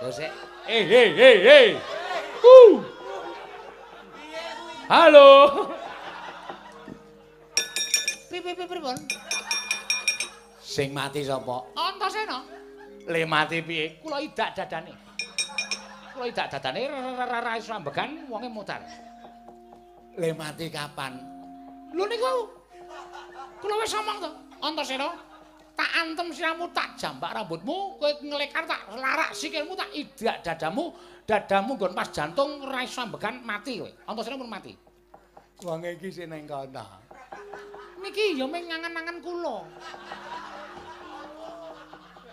[0.00, 0.18] Terus
[0.62, 1.68] Eh, eh, eh, eh.
[2.38, 2.78] Uh.
[4.86, 5.28] Halo.
[8.30, 8.94] Pipi pipi pripun?
[10.72, 11.60] Sing mati sapa?
[11.76, 12.40] Antasena.
[13.04, 14.00] Le mati piye?
[14.00, 14.96] Kula idak dadane.
[16.16, 16.80] Kula idak dadane
[17.28, 18.80] ra iso ambegan wonge mutar.
[20.16, 21.20] Le mati kapan?
[21.92, 22.32] Lho niku.
[23.60, 24.30] Kula wis omong to,
[24.64, 25.08] Antasena.
[25.72, 30.92] Tak antem siramu, tak jambak rambutmu, kowe nglekar tak larak sikilmu, tak idak dadamu,
[31.24, 33.90] dadamu nggon pas jantung ra iso ambegan mati kowe.
[34.08, 34.72] Antasena pun mati.
[35.64, 36.84] Wong iki sing ning kono.
[38.02, 39.62] Niki ya mung ngangen-angen kula.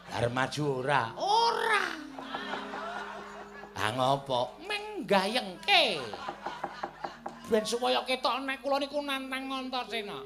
[0.10, 1.14] Arep maju ora?
[1.18, 1.86] Ora.
[3.78, 4.58] Ah ngopo?
[4.66, 6.02] Meng gayengke.
[7.50, 10.22] Ben supaya ketok nek kula niku nantang Antasena.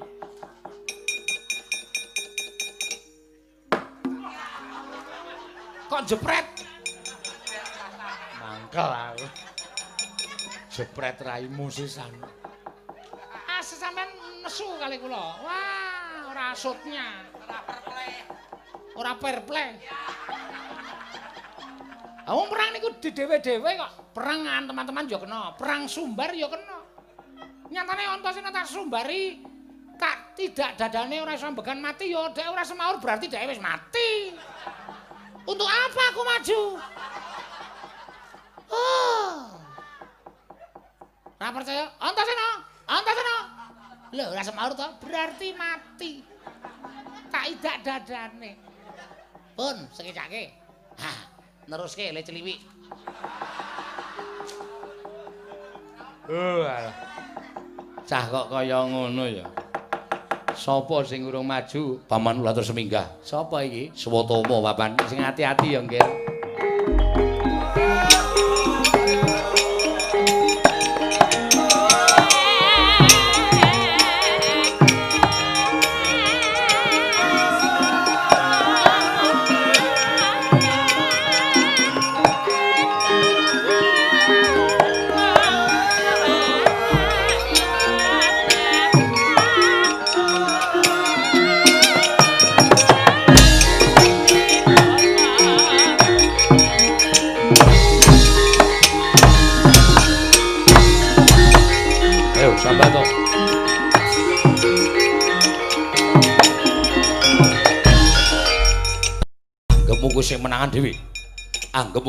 [5.88, 6.46] Kok jepret?
[8.40, 9.26] Mangkel aku.
[10.74, 12.10] Jepret raimu sisan.
[13.46, 14.10] Ah, sampean
[14.42, 15.38] nesu kali kula.
[15.38, 17.30] Wah, ora asutnya.
[18.94, 19.12] Ora.
[19.12, 19.64] Ora perple.
[22.24, 23.92] Wong perang niku dhewe-dhewe kok.
[24.14, 26.78] Perang teman-teman ya kena, perang sumbar ya kena.
[27.68, 29.42] Nyatane Antasena tak sumbari
[29.98, 34.34] tak tidak dadane ora iso ambegan mati ya dhek ora semaur berarti dhek wis mati.
[35.44, 36.60] Untuk apa aku maju?
[38.72, 39.36] Oh.
[41.36, 41.84] Ora percaya?
[42.00, 42.48] Antasena,
[42.88, 43.36] Antasena.
[44.14, 46.24] Lho, ora semaur to, berarti mati.
[47.28, 48.73] Tak idak dadane.
[49.54, 50.50] Pun sekecake.
[50.98, 51.18] Hah,
[51.70, 52.58] neruske le celiwik.
[56.26, 56.94] Oh, alah.
[58.04, 59.46] Cah kok kaya ngono ya.
[60.54, 61.98] Sapa sing urung maju?
[62.06, 63.06] Paman kula terus seminggah.
[63.22, 63.90] Sapa iki?
[63.94, 64.94] Swatama papan.
[65.10, 66.06] Sing ati-ati ya, Nggih.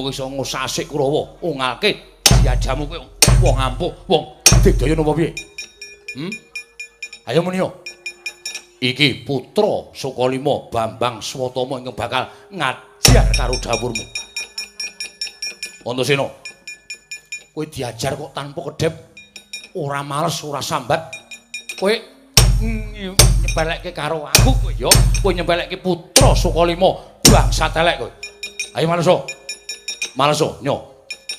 [0.06, 3.02] Kowe iso ngosasik Kurawa, ungalke diajamu kowe
[3.42, 5.34] wong ampuh, wong digdaya napa piye?
[6.14, 6.30] Hmm?
[7.26, 7.58] Ayo muni.
[8.86, 14.06] Iki putra Sukalima Bambang Swatama ingkang bakal ngajar karo dawurmu.
[15.90, 16.30] Antasena.
[17.50, 18.94] Kowe diajar kok tanpa kedep,
[19.74, 21.02] ora males, ora sambat.
[21.82, 21.94] Kowe
[22.62, 24.94] nyebalekke karo aku kowe ya.
[25.26, 26.94] Kowe nyebalekke putra Sukalima
[27.26, 28.12] bangsa telek kowe.
[28.78, 29.45] Ayo maleso.
[30.16, 30.80] Maleso, nyo.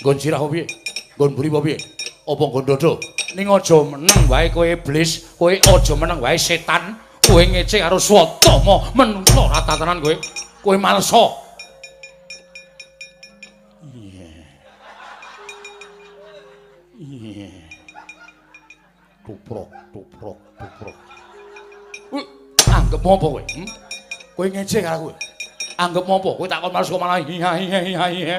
[0.05, 0.69] Nggon sirah apa piye?
[1.17, 1.77] Nggon mburi apa piye?
[2.29, 3.01] Apa nggon dodo?
[3.33, 7.01] Ning aja meneng wae kowe iblis, kowe aja meneng wae setan.
[7.25, 10.13] Kowe ngece karo Swatama menungso ra tatanan kowe.
[10.61, 11.41] Kowe maleso.
[17.01, 17.49] Iya.
[19.25, 20.97] Tuprok, tuprok, tuprok.
[22.13, 22.27] Wih,
[22.69, 23.41] anggap apa kowe?
[23.41, 23.69] Hmm?
[24.37, 25.15] Kowe ngece karo kowe.
[25.81, 26.29] Anggap apa?
[26.37, 27.81] Kowe takon males kok malah iya iya
[28.13, 28.39] iya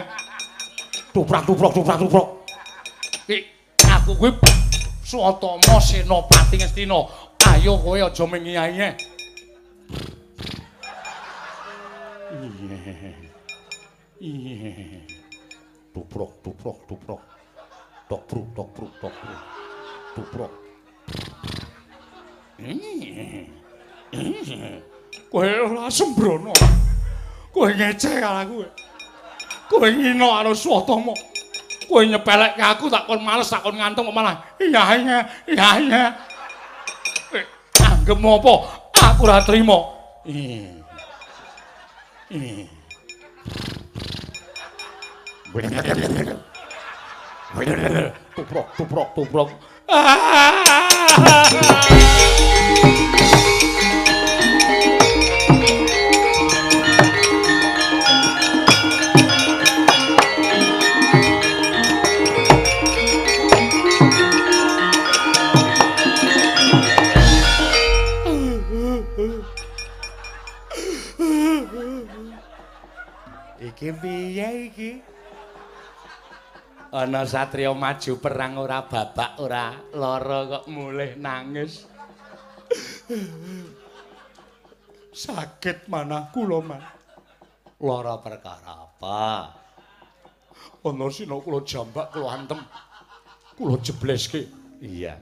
[1.07, 1.13] iya.
[1.13, 2.27] Tuprak, tuprok, tuprak, tuprok.
[3.27, 3.37] Ki,
[3.87, 4.31] aku kuwi
[5.07, 6.99] Swatama Senopati Ngastina.
[7.47, 8.75] Ayo kowe aja mengiyae.
[8.75, 8.91] Iya.
[14.19, 14.99] Iya.
[15.95, 17.21] Tuprok, tuprok, tuprok.
[18.07, 19.41] Tok bruk, tok bruk, tok bruk.
[20.15, 20.51] Tuprok.
[25.31, 26.53] Kowe ora sembrono.
[27.51, 28.86] Kowe ngeceh karo aku.
[29.67, 31.13] Kowe ngino karo Swatama.
[31.87, 36.03] Kowe nyepelekke aku tak kon males tak kon ngantung kok malah iya iya iya iya.
[37.31, 37.41] Kowe
[37.83, 38.53] anggep apa?
[39.13, 39.77] Aku ora trima.
[40.27, 40.77] Iya.
[48.35, 49.49] Tuprok, tuprok, tuprok.
[73.77, 74.91] Iki piye iki?
[76.89, 81.85] Ana satriya maju perang ora babak ora lara kok mulih nangis.
[85.13, 86.81] Sakit manah kula man.
[87.77, 89.53] Lara perkara apa?
[90.81, 92.57] Ana sina kula jambak kula antem.
[93.53, 94.49] Kula jebleske.
[94.81, 95.21] Iya.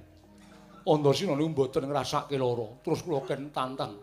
[0.88, 4.00] Antasena niku mboten ngrasake lara, terus kula ken tantang.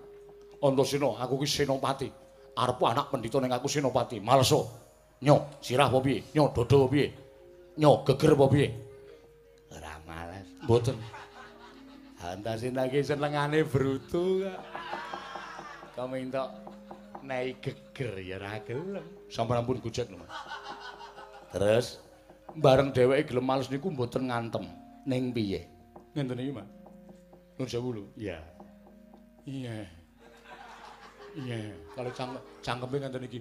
[0.61, 2.22] Antasena, aku ki senopati.
[2.53, 4.21] Arep anak pendhita ning aku senopati.
[4.21, 4.69] Maleso.
[5.23, 6.21] Nyo, sirah apa piye?
[6.35, 7.07] Nyo, dodo apa piye?
[7.79, 8.69] Nyo, geger apa piye?
[9.71, 10.47] Ora males.
[10.67, 10.97] Mboten.
[12.23, 14.43] Antasena ki senengane brutu
[15.95, 16.07] kok.
[16.11, 16.51] Minta
[17.23, 19.07] naik geger ya ora gelem.
[19.31, 20.35] Sampun ampun gojek lho, Mas.
[21.55, 21.87] Terus
[22.59, 24.67] bareng dheweke gelem males niku mboten ngantem.
[25.07, 25.71] Ning piye?
[26.19, 26.69] Ngenten iki, Mas.
[27.57, 28.05] Nur sewu lho.
[28.19, 28.43] Iya.
[29.47, 30.02] Iya.
[31.33, 33.41] Iya, kalau cang cangkeme ngenten iki.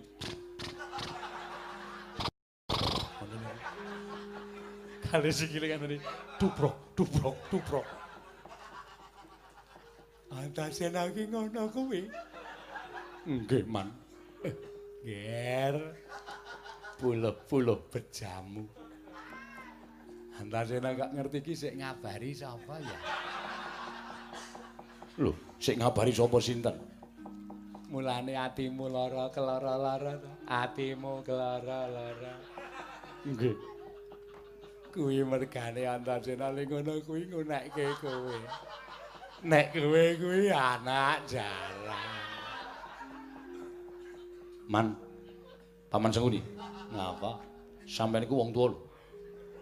[5.11, 6.07] Kali sikile ngenten iki.
[6.39, 7.87] Duprok, duprok, duprok.
[10.31, 12.07] Antasen iki ngono kuwi.
[13.27, 13.91] Nggih, Man.
[14.47, 14.55] Eh,
[15.03, 15.75] Ger.
[16.95, 18.63] Puluh-puluh bejamu.
[20.39, 22.97] Antasen gak ngerti iki sik ngabari sapa ya?
[25.19, 26.90] Lho, sik ngabari sapa sinten?
[27.91, 30.31] Mulane atimu lara kelara-lara to.
[30.47, 32.33] Atimu kelara-lara.
[33.27, 33.55] Nggih.
[34.95, 38.37] Kuwi mergane Antasena ning ngono kuwi ngunekke kowe.
[39.43, 42.19] Nek kowe kuwi anak jarang.
[44.71, 44.95] Man.
[45.91, 46.39] Paman Senguni.
[46.95, 47.43] Ngapa?
[47.83, 48.79] Sampeyan iku wong tuwa lho.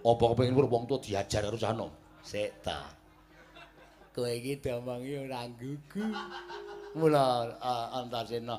[0.05, 1.89] Apa kepengin wong tuwa diajar karo cah enom?
[2.21, 2.93] Sik ta.
[4.13, 6.05] Kowe iki domongi ora gugu.
[6.97, 7.53] Mula
[7.93, 8.57] Antasena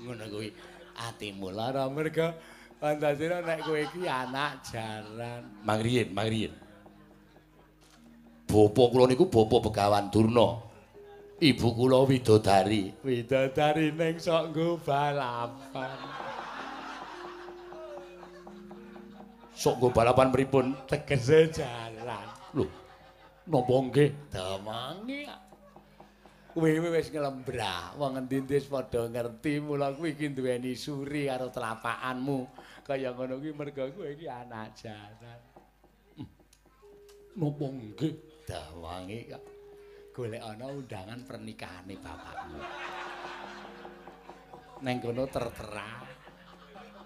[0.00, 0.48] ngono kuwi
[0.96, 2.32] atimu lara merga.
[2.84, 5.42] Antasena nek kowe iki anak jaran.
[5.64, 6.52] Mangriyen mangriyen
[8.44, 10.60] Bapa kula niku bapa Begawan Durna.
[11.40, 12.92] Ibu kula widodari.
[13.02, 15.98] Widodari ning sok nggo balapan.
[19.56, 20.76] Sok nggo balapan pripun?
[20.86, 22.28] Tegese jalan.
[22.54, 22.68] Lho
[23.48, 24.10] napa nggih?
[24.32, 25.20] Damangi
[26.54, 32.46] kowe wis nglembrah wong endi-endi wis padha ngerti mula kowe iki duweni suri karo telapakanmu
[32.86, 35.42] kaya ngono kuwi mergo kowe iki anak jaran
[37.34, 38.14] napa nggih?
[38.44, 39.44] Dawange kok
[40.14, 42.60] golek ana undangan pernikahanne bapakmu.
[44.84, 45.88] Neng kono tertera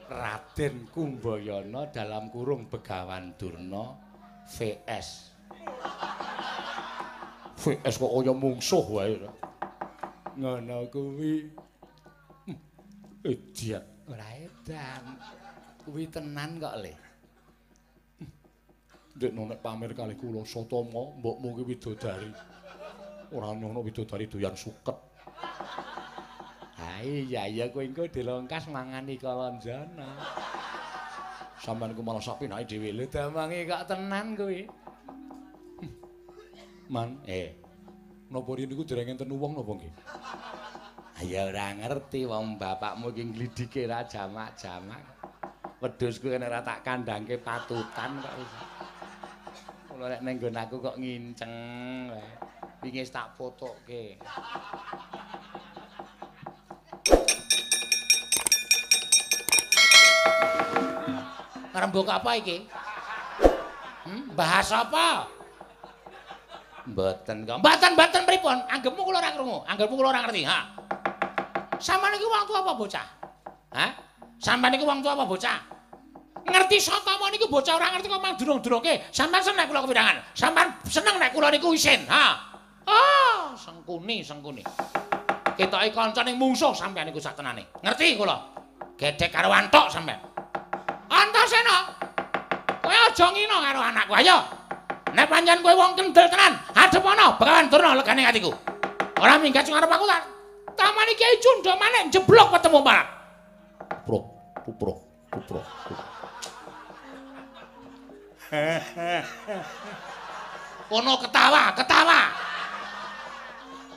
[0.09, 3.97] Raden Kumbayana dalam kurung Begawan Durna
[4.51, 5.09] VS.
[7.69, 9.21] VS kok kaya mungsuh wae.
[10.41, 11.53] Ngono kuwi.
[13.29, 13.85] Ediat.
[14.09, 15.05] Ora edan.
[15.85, 16.93] Kuwi tenan kok, Le.
[19.19, 22.31] Ndek nek pamer kalih kula Satama, mbokmu ki widodari.
[23.37, 24.97] Ora ono widodari doyan suket.
[26.79, 30.09] Ha iya iya kowe engko dilongkas mangani kalonjana.
[31.59, 34.88] Sampeyan ku malah sak pinake dhewe lho damange kok tenan kowe.
[36.89, 37.53] Man, eh.
[38.32, 39.93] Napa rene niku dereng enten wong napa nggih?
[41.28, 45.05] Ya ora ngerti wong bapakmu ki nglidike ra jamak-jamak.
[45.84, 48.53] Wedhusku nek ora tak kandhangke patutan kok wis.
[49.93, 51.53] Mula nek ning aku kok nginceng
[52.09, 52.24] wae.
[52.80, 54.16] Wingi tak fotoke.
[61.68, 62.64] Ngrembug apa iki?
[64.09, 65.38] Hmm, bahas apa?
[66.89, 67.57] Mboten kok.
[67.61, 68.57] Mboten mboten pripun?
[68.64, 69.59] Anggepmu kula ora krungu.
[69.68, 70.43] Anggepmu kula ora ngerti.
[70.49, 70.59] Ha.
[71.78, 73.07] Sampeyan iki wong tua apa bocah?
[73.76, 73.86] Ha?
[74.41, 75.59] Sampeyan iki wong tua apa bocah?
[76.49, 79.12] Ngerti Satama niku bocah ora ngerti kok mang durung-durungke.
[79.12, 80.16] Sampeyan seneng kula kepirangan.
[80.32, 82.09] Sampeyan seneng nek kula niku isin.
[82.09, 82.24] Ha.
[82.89, 84.64] Ah, sengkuni, sengkuni.
[85.61, 87.68] Ketoke kancane mungsuh sampeyan niku sak tenane.
[87.84, 88.36] Ngerti kula?
[88.97, 90.24] Gedhek karo antuk sampeyan.
[91.12, 91.93] Antasena.
[92.80, 94.58] Kowe aja ngina karo anakku, ayo.
[95.15, 98.53] Nek pancen kowe wong kendel tenan, hadep ana Begawan Durna legane atiku.
[99.19, 100.23] Ora minggat sing arep aku tak.
[100.79, 103.07] Taman iki cundha maneh jeblok ketemu malah.
[104.07, 104.25] Puprok,
[104.63, 104.99] puprok,
[105.33, 105.67] puprok.
[110.89, 112.21] Kono ketawa, ketawa.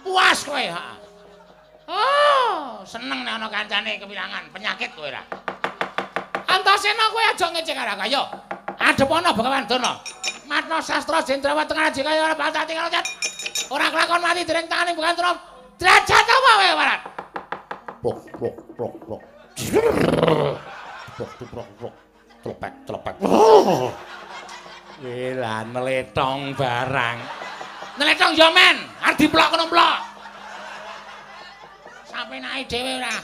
[0.02, 0.86] Puas kowe, ha.
[1.92, 5.22] Oh, seneng nek ana kancane kewilangan, penyakit kowe ora.
[6.50, 8.24] Antasena kowe aja ngecek karo aku, ayo.
[8.82, 9.94] Adep ana Begawan Durna.
[10.52, 13.08] Matna sastra jendrawat tengah aji kaya ora pantati karo cat.
[13.72, 15.34] Ora kelakon mati dereng tanganing Begawan Durna.
[15.80, 17.02] Derajat apa kowe warat?
[18.04, 19.22] Prok, prok, prok, prok.
[21.16, 21.96] Prok, prok, prok.
[22.44, 23.16] Tlepek, tlepek.
[25.00, 27.18] Wela neletong barang.
[27.96, 28.76] Neletong yo men,
[29.08, 29.98] arep diplok kono mplok.
[32.12, 33.16] Sampe naik dhewe ora.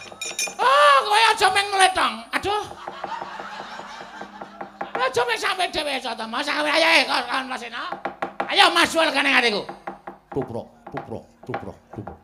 [0.64, 2.14] Oh, kowe aja men neletong.
[2.40, 2.87] Aduh.
[5.08, 6.12] Aja men sampe dhewe to.
[6.28, 7.80] Mas ayo ayo kon Mas Eno.
[8.52, 9.64] Ayo Mas wal kene atiku.
[10.36, 12.20] Tuprok, tuprok, tuprok, tuprok.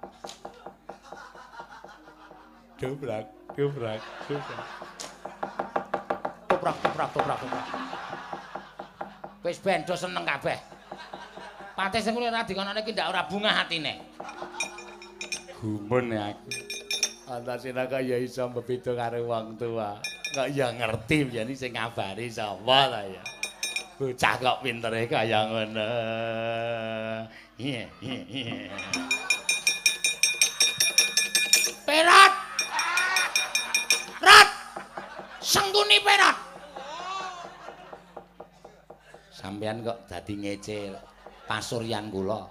[2.75, 3.25] Dobrak,
[3.55, 4.67] dobrak, dobrak.
[6.51, 7.67] Toprak, toprak, toprak, toprak.
[9.47, 10.59] Wis ben do seneng kabeh.
[11.79, 14.03] Pate sing kuwi ora dikonone ki ndak ora bunga atine.
[15.63, 16.51] Gumen ya aku.
[17.31, 19.95] Antasena kaya iso bebeda karo wong tua.
[20.33, 23.21] Kok ya ngerti yen sing ngabari sapa ta ya.
[24.01, 25.89] Bocah kok pintere kaya ngono.
[27.61, 28.73] Iya, iya.
[31.85, 32.33] Perat.
[34.25, 34.49] Rat.
[35.37, 36.37] Sengkuni perat.
[39.29, 40.97] Sampeyan kok dadi ngece
[41.45, 42.41] pasuryan kula.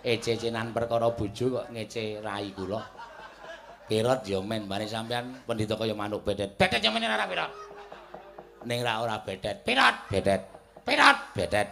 [0.00, 2.97] Ece-ecenan perkara bojo kok ngece rai kula.
[3.88, 6.60] Perot ya men bane sampeyan pendhita kaya manuk bedet.
[6.60, 7.48] Bedet ya men ora perot.
[8.68, 9.64] Ning ra ora bedet.
[9.64, 10.44] Perot, bedet.
[10.84, 11.68] Perot, bedet.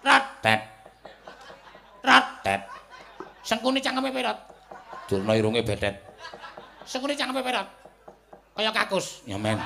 [0.00, 0.56] Rat, det.
[2.00, 2.60] Rat, det.
[3.44, 4.38] Sengkuni cangkeme perot.
[5.12, 6.00] Durna irunge bedet.
[6.88, 7.68] Sengkuni cangkeme perot.
[8.56, 9.20] Kaya kakus.
[9.28, 9.60] Ya men.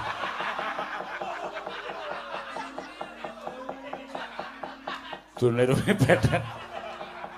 [5.38, 6.42] Durna irunge bedet.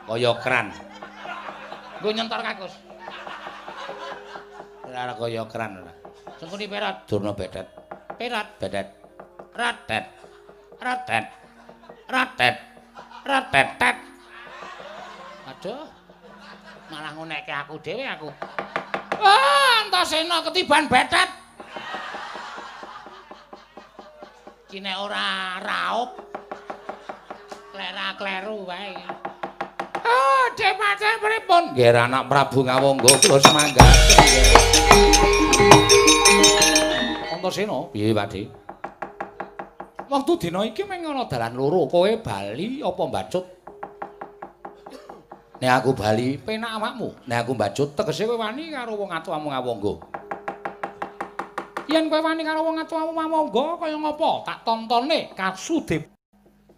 [0.09, 0.73] Kaya kran.
[2.01, 2.73] Nggo nyentor kakus.
[4.93, 5.93] Ora kaya kran ora.
[6.37, 7.09] Sengkuni perot.
[7.09, 7.65] Durna bedet.
[8.21, 8.89] Perot, bedet.
[9.57, 10.05] Rat, det.
[10.85, 11.25] Rat, det.
[12.13, 12.53] Rat, det.
[13.25, 13.67] Rat, det.
[13.81, 13.95] det.
[15.49, 15.89] Aduh.
[16.93, 18.29] Malah ngonekke aku dhewe aku.
[19.17, 21.31] Ah, Antasena ketiban betet.
[24.69, 26.21] Kine ora raup.
[27.73, 28.93] Klera kleru wae.
[30.05, 31.73] Oh, depate pripun?
[31.73, 33.89] Nggih, anak Prabu Ngawangga kula semangga.
[37.33, 38.47] Antasena, piye, Pakde?
[40.13, 43.45] Wektu dina iki mung ana dalan loro, kowe bali apa mbacut?
[45.63, 47.09] Nek aku bali, penak awakmu.
[47.25, 49.95] Nek aku mbacut, tegese kowe wani karo wong atuamu Ngawangga.
[51.89, 54.31] Yen kowe wani karo wong atuamu Ngawangga kaya ngapa?
[54.45, 56.13] Tak tontone kasudip.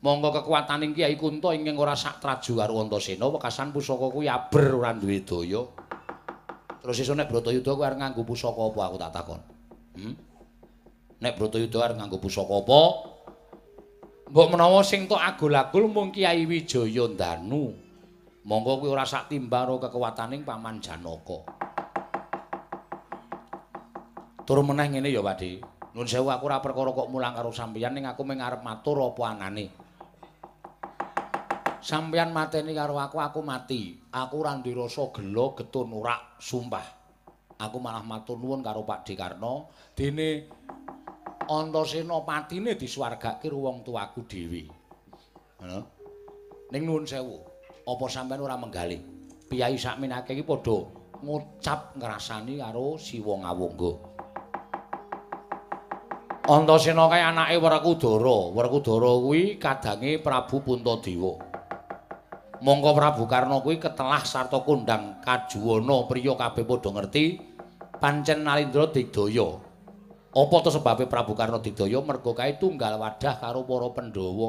[0.04, 4.92] Monggo kekuataning Kyai Kunto ingkang ora sak traju karo Antasena, wekasan pusaka kuwi aber ora
[4.94, 5.64] duwe daya.
[6.84, 9.40] Terus iso nek Bratayuda kuwi arep nganggo pusaka apa aku tak takon.
[9.96, 10.14] Hmm?
[11.16, 12.80] Nek Bratayuda arep nganggo pusaka apa?
[14.28, 17.72] Mbok menawa sing tok agul-agul mung Kyai Wijaya Danu.
[18.44, 21.48] Monggo kuwi ora sak timbang karo kekuwataning Paman Janaka.
[24.44, 25.64] Tur meneh ngene ya, Pakde.
[25.96, 29.32] Nuwun sewu aku ora perkara kok mulang karo sampeyan ning aku mung arep matur apa
[29.32, 29.83] anane.
[31.84, 33.92] Sampeyan mateni karo aku, aku mati.
[34.08, 37.04] Aku ora ndirasa gelo getun urak, sumpah.
[37.60, 40.48] Aku malah matur nuwun karo Pak Dekarno dene
[41.44, 44.64] Antasena patine disuwargake wong tuaku dhewe.
[45.60, 45.78] Ngono.
[46.72, 47.44] Ning nuwun sewu,
[47.84, 48.96] apa sampeyan ora menggali?
[49.44, 50.88] Piyai sakmenake iki padha
[51.20, 53.92] ngucap ngrasani karo Siwa Ngawangga.
[56.48, 58.38] Antasena kae anake Werkudara.
[58.56, 61.53] Werkudara kuwi kadange Prabu Puntadewa.
[62.64, 67.36] Monggo Prabu Karna kuwi ketelah sarta kondang kajuwana priya kabeh padha ngerti
[68.00, 69.60] pancen Nalindra digdaya.
[70.32, 74.48] Apa to sebabe Prabu Karna digdaya mergo kae tunggal wadah karo para Pandhawa.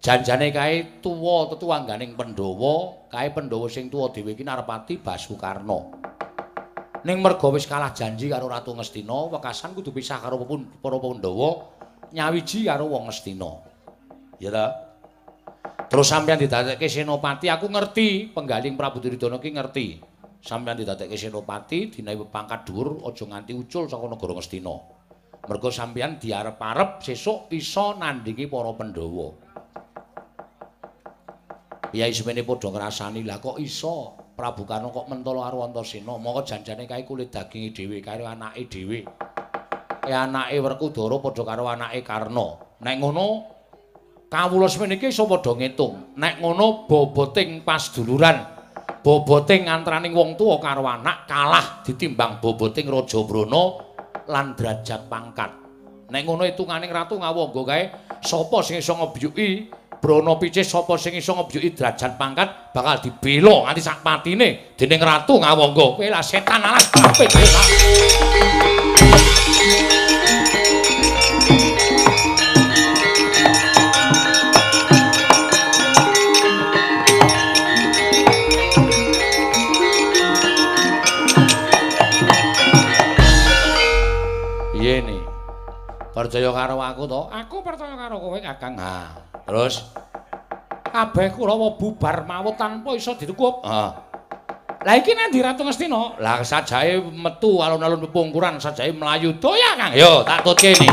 [0.00, 6.00] Janjane kae tuwa tetuangganing Pandhawa, kae Pandhawa sing tuwa dhewe iki Narpati Basukarna.
[7.04, 10.40] Ning mergo wis kalah janji karo Ratu Ngastina, wekasan kudu pisah karo
[10.80, 11.76] para Pandhawa,
[12.08, 13.52] nyawiji karo wong Ngastina.
[14.40, 14.87] Ya ta?
[15.88, 19.86] Terus sampeyan didadekke senopati, aku ngerti, penggaling Prabu Duryudana ki ngerti.
[20.44, 24.76] Sampeyan didadekke senopati, dinawi pangkat dhuwur aja nganti ucul saka negara Ngastina.
[25.48, 29.28] Mergo sampeyan diarep-arep sesuk isa nandhingi para Pandhawa.
[31.88, 36.20] Piyai semene padha ngrasani, lah kok iso Prabu Karna kok mentala karo Antasena?
[36.20, 39.08] Mongko janjane kae kulit daginge dhewe karo anake dhewe.
[40.04, 42.60] E anake Werkudara padha karo anake Karna.
[42.84, 43.26] Nek ngono
[44.28, 46.14] kawula semene iki iso padha ngitung.
[46.20, 48.36] Nek ngono boboting pasduluran,
[49.00, 53.62] boboting antaraning wong tuwa karo anak kalah ditimbang boboting Raja Brana
[54.28, 55.50] lan derajat pangkat.
[56.08, 57.84] Nek ngono hitunganing Ratu Ngawangga kae,
[58.24, 59.68] sapa sing iso ngebyuki
[59.98, 65.36] Brana Picih sapa sing iso ngebyuki derajat pangkat bakal dibela nganti sak patine dening Ratu
[65.36, 66.00] Ngawangga.
[66.00, 67.28] Kowe lah setan alas kabeh.
[86.28, 87.20] Percaya karo aku to?
[87.32, 88.76] Aku percaya karo kowe, Kakang.
[88.76, 89.16] Nah,
[89.48, 89.88] terus
[90.92, 93.64] Kabeh Kurawa bubar mawut tanpa iso ditukup.
[93.64, 93.96] ah
[94.84, 96.20] Lah iki nang di Ratu Ngastina.
[96.20, 99.96] lah sajae metu alun-alun pepungkuran sajae mlayu doya Kang.
[99.96, 100.88] Yo, tak tutke ini.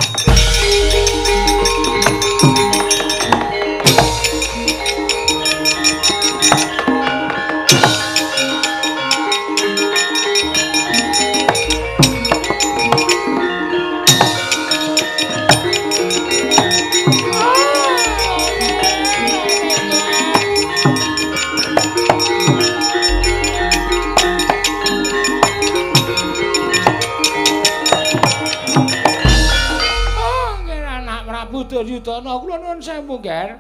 [32.06, 33.58] Prabu Duryudana kula nuwun sewu, Ger.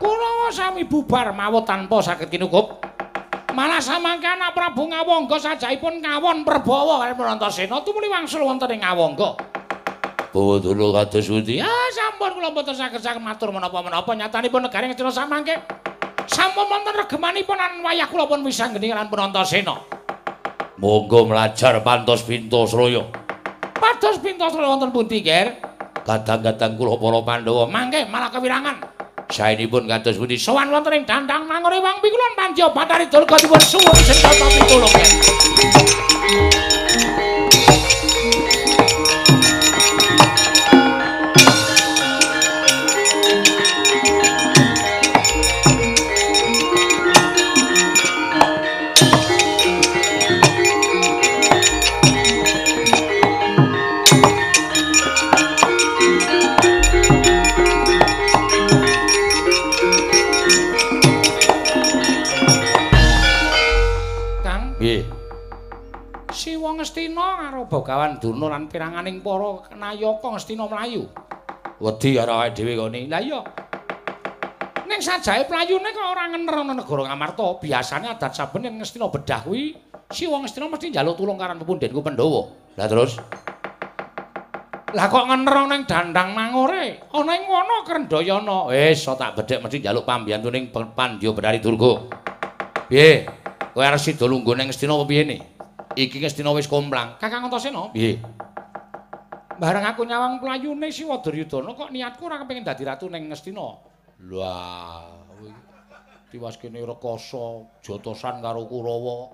[0.00, 2.80] Kurawa sami bubar mawut tanpa saged kinukup.
[3.52, 9.36] Malah samangke anak Prabu Ngawangga sajaipun ngawon Prabawa kaliyan Antasena tumuli wangsul wonten ing Ngawangga.
[10.32, 11.60] Bawa dulu kados pundi?
[11.60, 15.58] Ya sampun kula mboten saged saged matur menapa-menapa nyatanipun negari Ngastina samangke
[16.30, 19.76] sampun wonten regemanipun lan wayah kula pun wisanggeni lan Antasena.
[20.80, 23.10] Monggo melajar pantos pintos royo.
[23.74, 25.67] Pados pintos wonten pundi, Ger?
[26.08, 28.80] Kadang-kadang kula para Pandhawa Mangke malah kewirangan.
[29.28, 33.92] saenipun kados pundi Sowan wonten ing dandang mangore wang pikulon panjo batari durga dipun suwun
[34.08, 34.88] senjata pitulung.
[34.88, 36.57] Ger.
[67.68, 71.04] Karo Bogawan Durna lan piranganing para nayaka Ngastina mlayu.
[71.84, 73.12] Wedi karo awake dhewe kene.
[73.12, 73.44] Lah iya.
[74.88, 77.60] Ning sajae playune kok ora ngener ana negara Ngamarta.
[77.60, 79.76] Biasane adat saben yen Ngastina bedah kuwi
[80.08, 82.48] Siwa Ngastina mesti njaluk tulung karan pepundhenku Pandhawa.
[82.80, 83.20] Lah terus
[84.96, 87.04] Lah kok ngener ana ing dandang mangore?
[87.12, 88.72] Ana ing wana Krendayana.
[88.72, 92.16] wis so tak bedhek mesti njaluk pambiyantuning Pandya Bedari Durga.
[92.88, 93.28] Piye?
[93.76, 95.57] Kowe arep sida lungguh ning Ngastina apa piye ne?
[95.96, 97.16] Iki Ngastina wis komplang.
[97.16, 98.20] Kakang Antasena, Piye?
[99.58, 103.68] Bareng aku nyawang playune Siwa Duryudana kok niatku ora kepengin dadi ratu ning Ngastina.
[104.30, 105.18] Lah,
[106.28, 109.32] Tiwas kene rekoso jotosan karo Kurawa.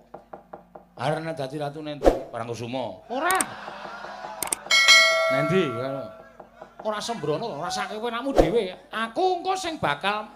[0.94, 2.06] Arep dadi ratu nendi?
[2.30, 3.10] Parangkusuma.
[3.10, 3.34] Ora.
[5.34, 5.66] Nendi?
[6.84, 8.70] Ora sembrono, rasake kowe namu dhewe.
[8.92, 10.30] Aku engko sing bakal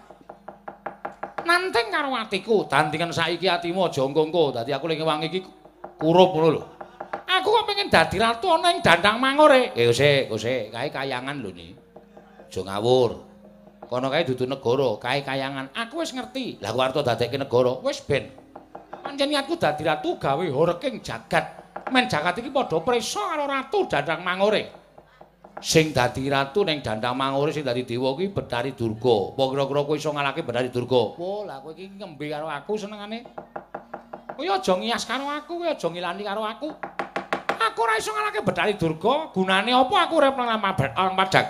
[1.47, 2.67] nanting karo atiku.
[2.67, 4.51] Dandingan saiki atimu aja engko-engko.
[4.51, 5.39] Dadi aku ling wangi iki
[5.99, 6.63] kurup ngono lho.
[7.29, 9.75] Aku kok pengen dadi ratu ana ing dandang mangore.
[9.77, 11.75] Eh, ose, ose, kae kayangan lho ni.
[12.49, 13.11] Aja ngawur.
[13.85, 15.69] Kono kae dudu negara, kae kayangan.
[15.75, 16.57] Aku wis ngerti.
[16.63, 17.77] Lah ku arep dadekke negara.
[17.85, 18.33] Wis ben.
[18.99, 21.45] Pancen niatku dadi ratu gawe horeking jagat.
[21.93, 24.63] Men jagat iki padha prisa karo ratu dandang mangore.
[25.59, 29.35] Sing dadi ratu ning dandang mangure sing dadi dewa kuwi Betari Durga.
[29.35, 31.19] Apa kira-kira kowe iso ngalahke Betari Durga?
[31.19, 33.27] Oh, lah kowe iki ngembe karo aku senengane.
[34.39, 36.71] Kowe aja ngias karo aku, kowe aja ngilani karo aku.
[37.59, 39.35] Aku ora iso ngalahke Betari Durga.
[39.35, 41.47] Gunane apa aku urip nang Alang Padang?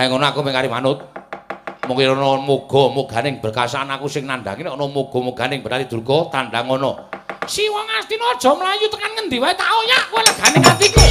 [0.00, 1.04] Nek ngono aku mung kari manut.
[1.84, 7.12] Mungkin ana muga-muganing berkasan aku sing nandangi nek ana muga-muganing Betari Durga tandang ngono.
[7.44, 11.04] Si wong Astina aja mlayu tekan ngendi wae tak oyak kowe legane atiku.